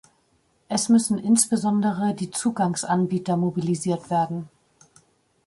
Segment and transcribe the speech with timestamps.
[0.67, 4.49] Es müssen insbesondere die Zugangsanbieter mobilisiert werden.